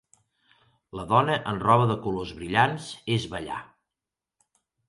[0.99, 3.63] La dona en roba de colors brillants és ballar.